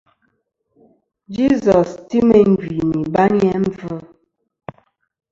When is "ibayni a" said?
3.05-3.57